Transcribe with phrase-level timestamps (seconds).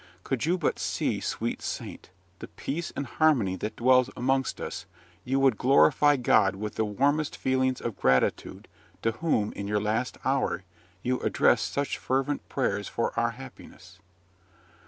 [0.23, 2.09] Could you but see, sweet saint!
[2.39, 4.87] the peace and harmony that dwells amongst us,
[5.23, 8.67] you would glorify God with the warmest feelings of gratitude,
[9.03, 10.63] to whom, in your last hour,
[11.03, 13.99] you addressed such fervent prayers for our happiness.'"